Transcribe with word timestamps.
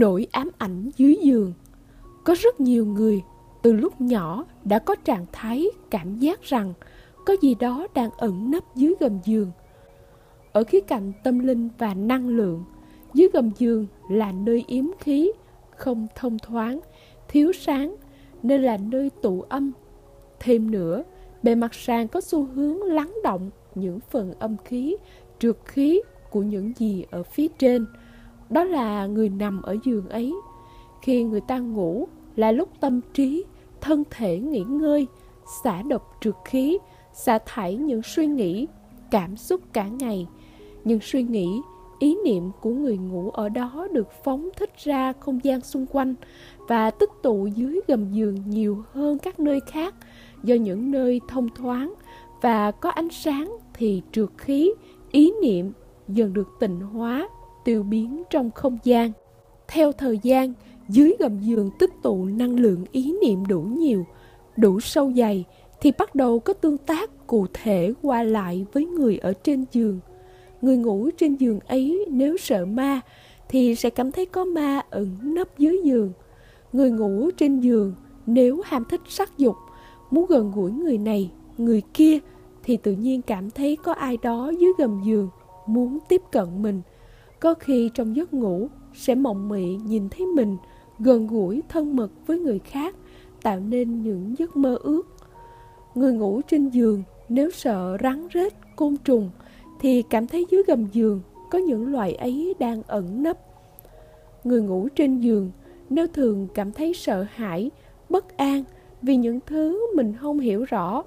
nỗi 0.00 0.26
ám 0.32 0.50
ảnh 0.58 0.90
dưới 0.96 1.16
giường. 1.22 1.52
Có 2.24 2.34
rất 2.42 2.60
nhiều 2.60 2.86
người 2.86 3.22
từ 3.62 3.72
lúc 3.72 4.00
nhỏ 4.00 4.44
đã 4.64 4.78
có 4.78 4.94
trạng 4.94 5.26
thái 5.32 5.66
cảm 5.90 6.18
giác 6.18 6.42
rằng 6.42 6.72
có 7.26 7.36
gì 7.42 7.54
đó 7.54 7.86
đang 7.94 8.10
ẩn 8.18 8.50
nấp 8.50 8.76
dưới 8.76 8.94
gầm 9.00 9.18
giường. 9.24 9.50
Ở 10.52 10.64
khía 10.64 10.80
cạnh 10.80 11.12
tâm 11.24 11.38
linh 11.38 11.68
và 11.78 11.94
năng 11.94 12.28
lượng, 12.28 12.64
dưới 13.14 13.28
gầm 13.32 13.50
giường 13.58 13.86
là 14.10 14.32
nơi 14.32 14.64
yếm 14.66 14.84
khí, 15.00 15.32
không 15.76 16.06
thông 16.16 16.38
thoáng, 16.38 16.80
thiếu 17.28 17.52
sáng, 17.52 17.96
nên 18.42 18.62
là 18.62 18.76
nơi 18.76 19.10
tụ 19.22 19.44
âm. 19.48 19.72
Thêm 20.40 20.70
nữa, 20.70 21.02
bề 21.42 21.54
mặt 21.54 21.74
sàn 21.74 22.08
có 22.08 22.20
xu 22.20 22.44
hướng 22.44 22.82
lắng 22.82 23.14
động 23.24 23.50
những 23.74 24.00
phần 24.10 24.32
âm 24.38 24.56
khí, 24.64 24.96
trượt 25.38 25.56
khí 25.64 26.00
của 26.30 26.42
những 26.42 26.72
gì 26.76 27.04
ở 27.10 27.22
phía 27.22 27.48
trên 27.48 27.86
đó 28.50 28.64
là 28.64 29.06
người 29.06 29.28
nằm 29.28 29.62
ở 29.62 29.76
giường 29.84 30.08
ấy. 30.08 30.34
Khi 31.02 31.24
người 31.24 31.40
ta 31.40 31.58
ngủ 31.58 32.08
là 32.36 32.52
lúc 32.52 32.68
tâm 32.80 33.00
trí, 33.14 33.44
thân 33.80 34.02
thể 34.10 34.38
nghỉ 34.38 34.64
ngơi, 34.68 35.06
xả 35.64 35.82
độc 35.82 36.16
trượt 36.20 36.34
khí, 36.44 36.78
xả 37.12 37.38
thải 37.46 37.76
những 37.76 38.02
suy 38.02 38.26
nghĩ, 38.26 38.66
cảm 39.10 39.36
xúc 39.36 39.60
cả 39.72 39.88
ngày. 39.88 40.26
Những 40.84 41.00
suy 41.02 41.22
nghĩ, 41.22 41.60
ý 41.98 42.16
niệm 42.24 42.50
của 42.60 42.70
người 42.70 42.96
ngủ 42.98 43.30
ở 43.30 43.48
đó 43.48 43.88
được 43.92 44.08
phóng 44.24 44.48
thích 44.56 44.70
ra 44.84 45.12
không 45.12 45.44
gian 45.44 45.60
xung 45.60 45.86
quanh 45.86 46.14
và 46.68 46.90
tích 46.90 47.10
tụ 47.22 47.46
dưới 47.46 47.80
gầm 47.88 48.12
giường 48.12 48.36
nhiều 48.46 48.84
hơn 48.92 49.18
các 49.18 49.40
nơi 49.40 49.60
khác 49.60 49.94
do 50.42 50.54
những 50.54 50.90
nơi 50.90 51.20
thông 51.28 51.48
thoáng 51.48 51.94
và 52.40 52.70
có 52.70 52.90
ánh 52.90 53.10
sáng 53.10 53.56
thì 53.74 54.02
trượt 54.12 54.28
khí, 54.38 54.72
ý 55.10 55.32
niệm 55.42 55.72
dần 56.08 56.32
được 56.32 56.48
tịnh 56.60 56.80
hóa 56.80 57.28
tiêu 57.64 57.82
biến 57.82 58.22
trong 58.30 58.50
không 58.50 58.78
gian. 58.84 59.12
Theo 59.68 59.92
thời 59.92 60.18
gian, 60.22 60.52
dưới 60.88 61.16
gầm 61.18 61.40
giường 61.40 61.70
tích 61.78 61.90
tụ 62.02 62.24
năng 62.24 62.60
lượng 62.60 62.84
ý 62.92 63.14
niệm 63.22 63.46
đủ 63.46 63.60
nhiều, 63.60 64.06
đủ 64.56 64.80
sâu 64.80 65.12
dày, 65.16 65.44
thì 65.80 65.92
bắt 65.98 66.14
đầu 66.14 66.38
có 66.38 66.52
tương 66.52 66.78
tác 66.78 67.26
cụ 67.26 67.46
thể 67.52 67.92
qua 68.02 68.22
lại 68.22 68.66
với 68.72 68.86
người 68.86 69.18
ở 69.18 69.32
trên 69.32 69.64
giường. 69.72 70.00
Người 70.62 70.76
ngủ 70.76 71.10
trên 71.16 71.34
giường 71.34 71.60
ấy 71.60 72.06
nếu 72.10 72.36
sợ 72.36 72.66
ma, 72.66 73.00
thì 73.48 73.74
sẽ 73.74 73.90
cảm 73.90 74.12
thấy 74.12 74.26
có 74.26 74.44
ma 74.44 74.80
ẩn 74.90 75.16
nấp 75.22 75.58
dưới 75.58 75.80
giường. 75.84 76.12
Người 76.72 76.90
ngủ 76.90 77.30
trên 77.36 77.60
giường 77.60 77.94
nếu 78.26 78.62
ham 78.64 78.84
thích 78.90 79.00
sắc 79.08 79.38
dục, 79.38 79.56
muốn 80.10 80.26
gần 80.26 80.52
gũi 80.54 80.72
người 80.72 80.98
này, 80.98 81.30
người 81.58 81.82
kia, 81.94 82.18
thì 82.62 82.76
tự 82.76 82.92
nhiên 82.92 83.22
cảm 83.22 83.50
thấy 83.50 83.76
có 83.76 83.92
ai 83.92 84.16
đó 84.22 84.52
dưới 84.58 84.72
gầm 84.78 85.02
giường 85.04 85.28
muốn 85.66 85.98
tiếp 86.08 86.22
cận 86.32 86.62
mình 86.62 86.82
có 87.40 87.54
khi 87.54 87.90
trong 87.94 88.16
giấc 88.16 88.34
ngủ, 88.34 88.68
sẽ 88.94 89.14
mộng 89.14 89.48
mị 89.48 89.76
nhìn 89.76 90.08
thấy 90.08 90.26
mình, 90.26 90.56
gần 90.98 91.26
gũi, 91.26 91.62
thân 91.68 91.96
mật 91.96 92.10
với 92.26 92.38
người 92.38 92.58
khác, 92.58 92.96
tạo 93.42 93.60
nên 93.60 94.02
những 94.02 94.34
giấc 94.38 94.56
mơ 94.56 94.78
ước. 94.82 95.02
Người 95.94 96.12
ngủ 96.12 96.40
trên 96.48 96.68
giường 96.68 97.02
nếu 97.28 97.50
sợ 97.50 97.96
rắn 98.02 98.26
rết, 98.34 98.52
côn 98.76 98.96
trùng, 99.04 99.30
thì 99.80 100.02
cảm 100.02 100.26
thấy 100.26 100.46
dưới 100.50 100.62
gầm 100.66 100.86
giường 100.92 101.20
có 101.50 101.58
những 101.58 101.92
loài 101.92 102.14
ấy 102.14 102.54
đang 102.58 102.82
ẩn 102.82 103.22
nấp. 103.22 103.38
Người 104.44 104.62
ngủ 104.62 104.88
trên 104.96 105.20
giường 105.20 105.50
nếu 105.90 106.06
thường 106.06 106.48
cảm 106.54 106.72
thấy 106.72 106.94
sợ 106.94 107.26
hãi, 107.34 107.70
bất 108.08 108.36
an 108.36 108.64
vì 109.02 109.16
những 109.16 109.40
thứ 109.46 109.94
mình 109.96 110.14
không 110.20 110.38
hiểu 110.38 110.64
rõ, 110.64 111.02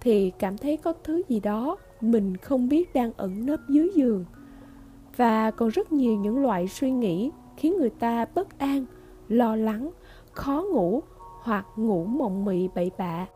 thì 0.00 0.32
cảm 0.38 0.58
thấy 0.58 0.76
có 0.76 0.92
thứ 1.04 1.22
gì 1.28 1.40
đó 1.40 1.76
mình 2.00 2.36
không 2.36 2.68
biết 2.68 2.94
đang 2.94 3.12
ẩn 3.16 3.46
nấp 3.46 3.60
dưới 3.68 3.90
giường 3.94 4.24
và 5.16 5.50
còn 5.50 5.68
rất 5.68 5.92
nhiều 5.92 6.16
những 6.16 6.42
loại 6.42 6.68
suy 6.68 6.90
nghĩ 6.90 7.30
khiến 7.56 7.76
người 7.78 7.90
ta 7.90 8.24
bất 8.34 8.58
an, 8.58 8.84
lo 9.28 9.56
lắng, 9.56 9.90
khó 10.32 10.64
ngủ 10.72 11.02
hoặc 11.42 11.66
ngủ 11.76 12.04
mộng 12.04 12.44
mị 12.44 12.68
bậy 12.74 12.90
bạ. 12.98 13.26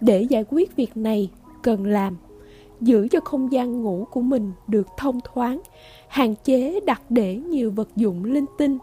Để 0.00 0.22
giải 0.22 0.44
quyết 0.48 0.76
việc 0.76 0.96
này, 0.96 1.30
cần 1.62 1.86
làm 1.86 2.16
giữ 2.80 3.08
cho 3.08 3.20
không 3.20 3.52
gian 3.52 3.82
ngủ 3.82 4.06
của 4.10 4.20
mình 4.20 4.52
được 4.66 4.86
thông 4.96 5.20
thoáng, 5.24 5.60
hạn 6.08 6.34
chế 6.44 6.80
đặt 6.80 7.02
để 7.08 7.36
nhiều 7.36 7.70
vật 7.70 7.88
dụng 7.96 8.24
linh 8.24 8.46
tinh, 8.58 8.78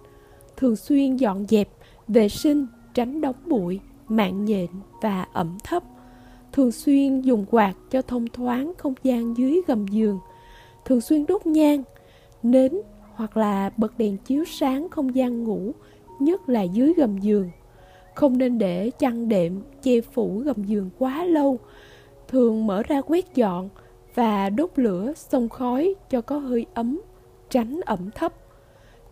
thường 0.58 0.76
xuyên 0.76 1.16
dọn 1.16 1.46
dẹp, 1.48 1.70
vệ 2.08 2.30
sinh, 2.30 2.68
tránh 2.94 3.22
đóng 3.22 3.36
bụi, 3.46 3.80
mạng 4.08 4.46
nhện 4.46 4.68
và 5.02 5.26
ẩm 5.34 5.58
thấp, 5.64 5.84
thường 6.52 6.72
xuyên 6.72 7.22
dùng 7.22 7.46
quạt 7.52 7.74
cho 7.92 8.02
thông 8.02 8.28
thoáng 8.28 8.74
không 8.78 8.94
gian 9.04 9.38
dưới 9.38 9.62
gầm 9.68 9.88
giường, 9.88 10.20
thường 10.86 11.02
xuyên 11.02 11.26
đốt 11.26 11.46
nhang 11.46 11.84
nến 12.52 12.74
hoặc 13.16 13.38
là 13.38 13.72
bật 13.78 13.98
đèn 13.98 14.18
chiếu 14.18 14.46
sáng 14.46 14.90
không 14.90 15.16
gian 15.16 15.44
ngủ, 15.44 15.72
nhất 16.20 16.50
là 16.50 16.62
dưới 16.62 16.94
gầm 16.94 17.18
giường. 17.18 17.50
Không 18.16 18.38
nên 18.38 18.58
để 18.58 18.92
chăn 19.00 19.30
đệm 19.30 19.62
che 19.82 20.02
phủ 20.02 20.42
gầm 20.46 20.64
giường 20.64 20.90
quá 21.00 21.26
lâu, 21.26 21.58
thường 22.28 22.68
mở 22.68 22.84
ra 22.84 23.02
quét 23.02 23.36
dọn 23.36 23.70
và 24.16 24.50
đốt 24.50 24.72
lửa 24.76 25.14
xông 25.16 25.50
khói 25.50 25.96
cho 26.10 26.22
có 26.22 26.38
hơi 26.38 26.66
ấm, 26.74 27.02
tránh 27.50 27.80
ẩm 27.86 28.10
thấp. 28.16 28.34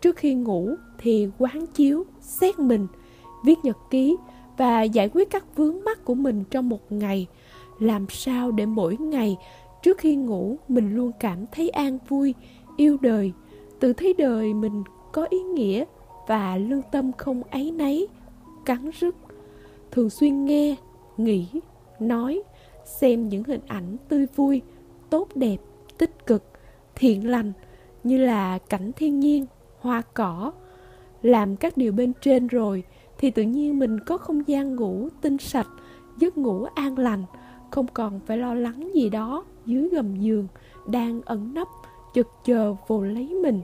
Trước 0.02 0.16
khi 0.16 0.34
ngủ 0.34 0.70
thì 0.98 1.28
quán 1.38 1.66
chiếu, 1.68 2.04
xét 2.22 2.60
mình, 2.60 2.88
viết 3.46 3.60
nhật 3.64 3.78
ký 3.90 4.18
và 4.58 4.84
giải 4.84 5.10
quyết 5.14 5.30
các 5.30 5.56
vướng 5.56 5.84
mắc 5.84 6.06
của 6.06 6.16
mình 6.16 6.44
trong 6.52 6.70
một 6.70 6.92
ngày. 6.92 7.28
Làm 7.80 8.06
sao 8.10 8.52
để 8.52 8.66
mỗi 8.66 8.98
ngày 8.98 9.38
trước 9.84 9.98
khi 9.98 10.16
ngủ 10.16 10.56
mình 10.68 10.96
luôn 10.96 11.12
cảm 11.20 11.46
thấy 11.52 11.70
an 11.70 11.98
vui 12.08 12.34
yêu 12.78 12.98
đời. 13.02 13.34
Tự 13.80 13.94
thấy 13.94 14.14
đời 14.18 14.54
mình 14.54 14.84
có 15.12 15.28
ý 15.30 15.40
nghĩa 15.44 15.86
và 16.28 16.58
lương 16.58 16.82
tâm 16.92 17.12
không 17.18 17.44
ấy 17.44 17.72
nấy 17.72 18.08
cắn 18.66 18.90
rứt. 19.00 19.16
Thường 19.92 20.10
xuyên 20.10 20.46
nghe, 20.46 20.76
nghĩ, 21.18 21.48
nói, 22.00 22.44
xem 22.86 23.30
những 23.30 23.44
hình 23.44 23.62
ảnh 23.68 23.98
tươi 24.10 24.26
vui, 24.36 24.62
tốt 25.10 25.28
đẹp, 25.36 25.58
tích 25.98 26.26
cực, 26.26 26.44
thiện 26.96 27.30
lành 27.30 27.54
như 28.04 28.18
là 28.18 28.58
cảnh 28.58 28.92
thiên 28.96 29.20
nhiên, 29.20 29.46
hoa 29.80 30.02
cỏ. 30.14 30.52
Làm 31.22 31.56
các 31.56 31.78
điều 31.78 31.92
bên 31.92 32.14
trên 32.22 32.48
rồi 32.48 32.84
thì 33.18 33.32
tự 33.32 33.44
nhiên 33.44 33.80
mình 33.80 34.00
có 34.00 34.18
không 34.18 34.48
gian 34.48 34.76
ngủ 34.76 35.10
tinh 35.22 35.38
sạch, 35.38 35.68
giấc 36.18 36.38
ngủ 36.38 36.66
an 36.76 36.98
lành, 36.98 37.24
không 37.72 37.88
còn 37.88 38.20
phải 38.26 38.38
lo 38.38 38.54
lắng 38.54 38.90
gì 38.94 39.10
đó 39.10 39.44
dưới 39.66 39.90
gầm 39.90 40.16
giường 40.16 40.48
đang 40.88 41.22
ẩn 41.26 41.54
nấp 41.54 41.68
chực 42.14 42.28
chờ 42.44 42.76
vô 42.88 43.02
lấy 43.02 43.34
mình. 43.44 43.62